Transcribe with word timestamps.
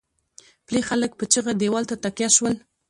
پلې 0.67 0.81
خلک 0.89 1.11
په 1.19 1.25
چيغه 1.31 1.53
دېوال 1.61 1.83
ته 1.89 1.95
تکيه 2.03 2.29
شول. 2.35 2.55